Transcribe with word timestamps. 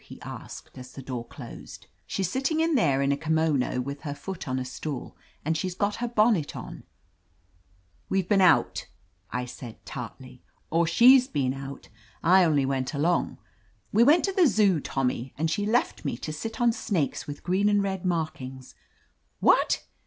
he 0.03 0.19
asked, 0.23 0.79
as 0.79 0.93
the 0.93 1.01
door 1.03 1.23
closed 1.23 1.85
"She's 2.07 2.27
sitting 2.27 2.59
in 2.59 2.73
there 2.73 3.03
in 3.03 3.11
a 3.11 3.15
kimono, 3.15 3.79
with 3.81 4.01
her 4.01 4.15
foot 4.15 4.47
on 4.47 4.57
a 4.57 4.65
stool, 4.65 5.15
and 5.45 5.55
she's 5.55 5.75
got 5.75 5.97
her 5.97 6.07
bonnet 6.07 6.55
on," 6.55 6.81
"WeVe 8.09 8.27
been 8.27 8.41
out," 8.41 8.87
I 9.29 9.45
said 9.45 9.85
tartly. 9.85 10.41
"Or 10.71 10.87
she's 10.87 11.27
been 11.27 11.53
out. 11.53 11.89
I 12.23 12.43
only 12.43 12.65
went 12.65 12.95
along. 12.95 13.37
We 13.93 14.03
went 14.03 14.25
to 14.25 14.31
the 14.31 14.47
Zoo, 14.47 14.79
Tommy, 14.79 15.35
and 15.37 15.51
she 15.51 15.67
left 15.67 16.03
me 16.03 16.17
to 16.17 16.33
sit 16.33 16.59
on 16.59 16.71
snakes 16.73 17.27
with 17.27 17.43
green 17.43 17.69
and 17.69 17.83
red 17.83 18.01
tnarkings 18.01 18.73
—""What!" 19.39 19.83